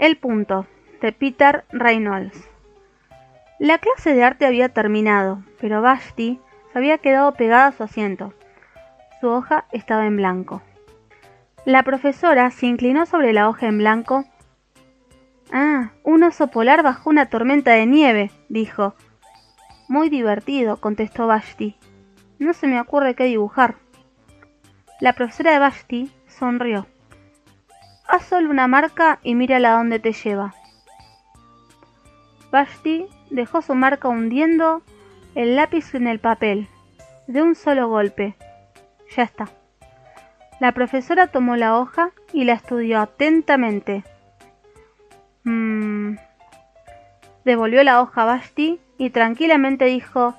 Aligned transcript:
El 0.00 0.16
punto, 0.16 0.66
de 1.02 1.12
Peter 1.12 1.66
Reynolds. 1.68 2.48
La 3.58 3.76
clase 3.76 4.14
de 4.14 4.24
arte 4.24 4.46
había 4.46 4.70
terminado, 4.70 5.44
pero 5.60 5.82
Vashti 5.82 6.40
se 6.72 6.78
había 6.78 6.96
quedado 6.96 7.34
pegada 7.34 7.66
a 7.66 7.72
su 7.72 7.82
asiento. 7.82 8.32
Su 9.20 9.28
hoja 9.28 9.66
estaba 9.72 10.06
en 10.06 10.16
blanco. 10.16 10.62
La 11.66 11.82
profesora 11.82 12.50
se 12.50 12.64
inclinó 12.64 13.04
sobre 13.04 13.34
la 13.34 13.46
hoja 13.46 13.66
en 13.66 13.76
blanco. 13.76 14.24
Ah, 15.52 15.90
un 16.02 16.22
oso 16.22 16.46
polar 16.46 16.82
bajo 16.82 17.10
una 17.10 17.26
tormenta 17.26 17.72
de 17.72 17.84
nieve, 17.84 18.30
dijo. 18.48 18.94
Muy 19.86 20.08
divertido, 20.08 20.78
contestó 20.78 21.26
Vashti. 21.26 21.76
No 22.38 22.54
se 22.54 22.68
me 22.68 22.80
ocurre 22.80 23.14
qué 23.14 23.24
dibujar. 23.24 23.74
La 24.98 25.12
profesora 25.12 25.52
de 25.52 25.58
Vashti 25.58 26.10
sonrió. 26.26 26.86
Haz 28.10 28.24
solo 28.24 28.50
una 28.50 28.66
marca 28.66 29.20
y 29.22 29.36
mírala 29.36 29.74
dónde 29.74 30.00
te 30.00 30.12
lleva. 30.12 30.52
Vashti 32.50 33.06
dejó 33.30 33.62
su 33.62 33.76
marca 33.76 34.08
hundiendo 34.08 34.82
el 35.36 35.54
lápiz 35.54 35.94
en 35.94 36.08
el 36.08 36.18
papel, 36.18 36.66
de 37.28 37.40
un 37.40 37.54
solo 37.54 37.88
golpe. 37.88 38.34
Ya 39.16 39.22
está. 39.22 39.48
La 40.58 40.72
profesora 40.72 41.28
tomó 41.28 41.54
la 41.54 41.78
hoja 41.78 42.10
y 42.32 42.42
la 42.42 42.54
estudió 42.54 42.98
atentamente. 42.98 44.02
Mmm. 45.44 46.16
Devolvió 47.44 47.84
la 47.84 48.02
hoja 48.02 48.22
a 48.22 48.24
Vashti 48.24 48.80
y 48.98 49.10
tranquilamente 49.10 49.84
dijo, 49.84 50.34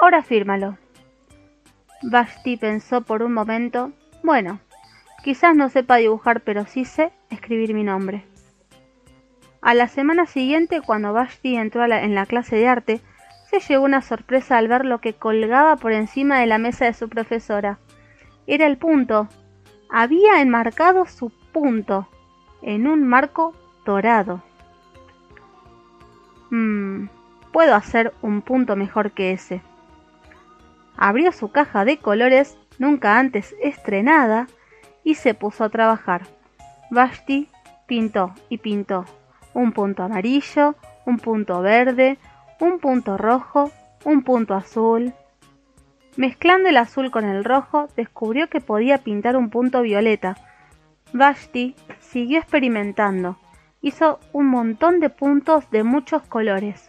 ahora 0.00 0.22
fírmalo. 0.22 0.78
Vashti 2.00 2.56
pensó 2.56 3.02
por 3.02 3.22
un 3.22 3.34
momento, 3.34 3.92
bueno, 4.22 4.60
quizás 5.22 5.54
no 5.54 5.68
sepa 5.68 5.96
dibujar, 5.96 6.40
pero 6.42 6.66
sí 6.66 6.84
sé 6.84 7.12
escribir 7.30 7.74
mi 7.74 7.84
nombre. 7.84 8.24
A 9.60 9.74
la 9.74 9.88
semana 9.88 10.26
siguiente, 10.26 10.80
cuando 10.80 11.12
Vashti 11.12 11.56
entró 11.56 11.84
en 11.84 12.14
la 12.14 12.26
clase 12.26 12.56
de 12.56 12.68
arte, 12.68 13.00
se 13.50 13.60
llevó 13.60 13.84
una 13.84 14.02
sorpresa 14.02 14.58
al 14.58 14.68
ver 14.68 14.84
lo 14.84 15.00
que 15.00 15.14
colgaba 15.14 15.76
por 15.76 15.92
encima 15.92 16.38
de 16.38 16.46
la 16.46 16.58
mesa 16.58 16.84
de 16.84 16.92
su 16.92 17.08
profesora. 17.08 17.78
Era 18.46 18.66
el 18.66 18.78
punto. 18.78 19.28
Había 19.90 20.40
enmarcado 20.40 21.06
su 21.06 21.30
punto 21.52 22.08
en 22.62 22.86
un 22.86 23.06
marco 23.06 23.54
dorado. 23.84 24.42
Mmm, 26.50 27.06
puedo 27.52 27.74
hacer 27.74 28.12
un 28.22 28.42
punto 28.42 28.76
mejor 28.76 29.12
que 29.12 29.32
ese. 29.32 29.62
Abrió 30.96 31.32
su 31.32 31.50
caja 31.50 31.84
de 31.84 31.98
colores, 31.98 32.58
nunca 32.78 33.18
antes 33.18 33.54
estrenada, 33.62 34.46
y 35.08 35.14
se 35.14 35.32
puso 35.32 35.64
a 35.64 35.70
trabajar. 35.70 36.26
Vashti 36.90 37.48
pintó 37.86 38.34
y 38.50 38.58
pintó 38.58 39.06
un 39.54 39.72
punto 39.72 40.02
amarillo, 40.02 40.74
un 41.06 41.18
punto 41.18 41.62
verde, 41.62 42.18
un 42.60 42.78
punto 42.78 43.16
rojo, 43.16 43.72
un 44.04 44.22
punto 44.22 44.52
azul. 44.52 45.14
Mezclando 46.16 46.68
el 46.68 46.76
azul 46.76 47.10
con 47.10 47.24
el 47.24 47.42
rojo, 47.42 47.88
descubrió 47.96 48.50
que 48.50 48.60
podía 48.60 48.98
pintar 48.98 49.38
un 49.38 49.48
punto 49.48 49.80
violeta. 49.80 50.36
Vashti 51.14 51.74
siguió 52.00 52.38
experimentando. 52.38 53.38
Hizo 53.80 54.20
un 54.34 54.48
montón 54.48 55.00
de 55.00 55.08
puntos 55.08 55.70
de 55.70 55.84
muchos 55.84 56.20
colores. 56.24 56.86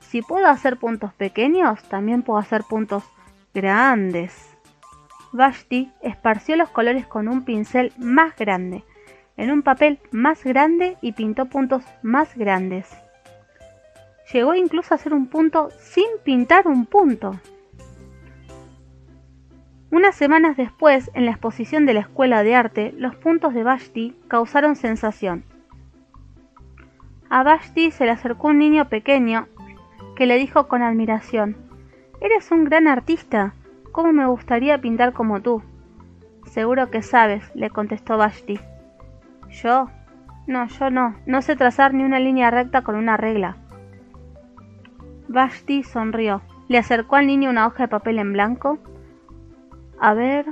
Si 0.00 0.22
puedo 0.22 0.48
hacer 0.48 0.76
puntos 0.76 1.12
pequeños, 1.14 1.84
también 1.84 2.22
puedo 2.22 2.40
hacer 2.40 2.64
puntos 2.64 3.04
grandes. 3.54 4.51
Vashti 5.32 5.90
esparció 6.02 6.56
los 6.56 6.70
colores 6.70 7.06
con 7.06 7.28
un 7.28 7.44
pincel 7.44 7.92
más 7.98 8.36
grande 8.36 8.84
en 9.36 9.50
un 9.50 9.62
papel 9.62 9.98
más 10.10 10.44
grande 10.44 10.96
y 11.00 11.12
pintó 11.12 11.46
puntos 11.46 11.84
más 12.02 12.36
grandes. 12.36 12.88
Llegó 14.32 14.54
incluso 14.54 14.94
a 14.94 14.96
hacer 14.96 15.12
un 15.12 15.26
punto 15.26 15.70
sin 15.78 16.06
pintar 16.24 16.66
un 16.66 16.86
punto. 16.86 17.38
Unas 19.90 20.14
semanas 20.14 20.56
después, 20.56 21.10
en 21.14 21.26
la 21.26 21.32
exposición 21.32 21.84
de 21.84 21.94
la 21.94 22.00
Escuela 22.00 22.42
de 22.42 22.54
Arte, 22.54 22.94
los 22.96 23.14
puntos 23.14 23.52
de 23.52 23.62
Vashti 23.62 24.16
causaron 24.28 24.74
sensación. 24.74 25.44
A 27.28 27.42
Vashti 27.42 27.90
se 27.90 28.04
le 28.04 28.12
acercó 28.12 28.48
un 28.48 28.58
niño 28.58 28.88
pequeño 28.88 29.48
que 30.16 30.26
le 30.26 30.38
dijo 30.38 30.66
con 30.68 30.82
admiración, 30.82 31.56
Eres 32.20 32.50
un 32.52 32.64
gran 32.64 32.86
artista, 32.86 33.54
¿cómo 33.92 34.12
me 34.12 34.26
gustaría 34.26 34.80
pintar 34.80 35.12
como 35.12 35.40
tú? 35.40 35.62
Seguro 36.46 36.90
que 36.90 37.02
sabes, 37.02 37.50
le 37.54 37.70
contestó 37.70 38.16
Vashti. 38.16 38.58
¿Yo? 39.50 39.88
No, 40.46 40.66
yo 40.66 40.90
no. 40.90 41.14
No 41.26 41.42
sé 41.42 41.54
trazar 41.56 41.94
ni 41.94 42.02
una 42.02 42.18
línea 42.18 42.50
recta 42.50 42.82
con 42.82 42.96
una 42.96 43.16
regla. 43.16 43.56
Vashti 45.28 45.82
sonrió. 45.82 46.42
Le 46.68 46.78
acercó 46.78 47.16
al 47.16 47.26
niño 47.26 47.50
una 47.50 47.66
hoja 47.66 47.84
de 47.84 47.88
papel 47.88 48.18
en 48.18 48.32
blanco. 48.32 48.78
A 50.00 50.14
ver, 50.14 50.46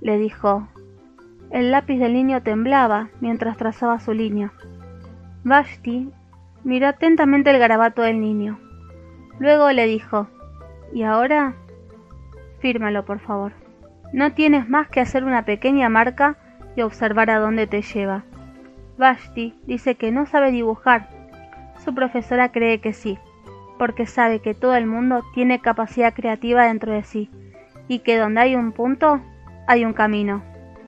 le 0.00 0.18
dijo. 0.18 0.68
El 1.50 1.70
lápiz 1.70 1.98
del 1.98 2.14
niño 2.14 2.42
temblaba 2.42 3.08
mientras 3.20 3.56
trazaba 3.56 4.00
su 4.00 4.12
línea. 4.12 4.52
Vashti 5.44 6.10
miró 6.64 6.88
atentamente 6.88 7.50
el 7.50 7.58
garabato 7.58 8.02
del 8.02 8.20
niño. 8.20 8.58
Luego 9.38 9.70
le 9.72 9.86
dijo, 9.86 10.28
¿y 10.92 11.02
ahora? 11.02 11.54
Fírmalo, 12.62 13.04
por 13.04 13.18
favor. 13.18 13.52
No 14.12 14.32
tienes 14.34 14.68
más 14.68 14.88
que 14.88 15.00
hacer 15.00 15.24
una 15.24 15.44
pequeña 15.44 15.88
marca 15.88 16.36
y 16.76 16.82
observar 16.82 17.28
a 17.28 17.40
dónde 17.40 17.66
te 17.66 17.82
lleva. 17.82 18.22
Vashti 18.96 19.54
dice 19.66 19.96
que 19.96 20.12
no 20.12 20.26
sabe 20.26 20.52
dibujar. 20.52 21.08
Su 21.84 21.92
profesora 21.92 22.52
cree 22.52 22.80
que 22.80 22.92
sí, 22.92 23.18
porque 23.80 24.06
sabe 24.06 24.38
que 24.38 24.54
todo 24.54 24.76
el 24.76 24.86
mundo 24.86 25.24
tiene 25.34 25.58
capacidad 25.58 26.14
creativa 26.14 26.68
dentro 26.68 26.92
de 26.92 27.02
sí, 27.02 27.30
y 27.88 27.98
que 27.98 28.16
donde 28.16 28.42
hay 28.42 28.54
un 28.54 28.70
punto, 28.70 29.20
hay 29.66 29.84
un 29.84 29.92
camino. 29.92 30.44